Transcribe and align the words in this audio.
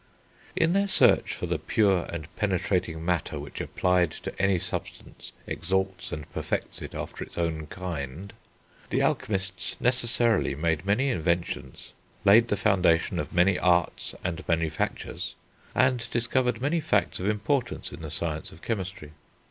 In 0.55 0.73
their 0.73 0.87
search 0.87 1.35
for 1.35 1.45
"the 1.45 1.59
pure 1.59 2.07
and 2.11 2.27
penetrating 2.35 3.05
matter 3.05 3.39
which 3.39 3.61
applied 3.61 4.09
to 4.09 4.41
any 4.41 4.57
substance 4.57 5.31
exalts 5.45 6.11
and 6.11 6.27
perfects 6.33 6.81
it 6.81 6.95
after 6.95 7.23
its 7.23 7.37
own 7.37 7.67
kind," 7.67 8.33
the 8.89 9.03
alchemists 9.03 9.79
necessarily 9.79 10.55
made 10.55 10.87
many 10.87 11.09
inventions, 11.09 11.93
laid 12.25 12.47
the 12.47 12.57
foundation 12.57 13.19
of 13.19 13.31
many 13.31 13.59
arts 13.59 14.15
and 14.23 14.43
manufactures, 14.47 15.35
and 15.75 16.09
discovered 16.09 16.59
many 16.63 16.79
facts 16.79 17.19
of 17.19 17.29
importance 17.29 17.91
in 17.91 18.01
the 18.01 18.09
science 18.09 18.51
of 18.51 18.63
chemistry. 18.63 19.11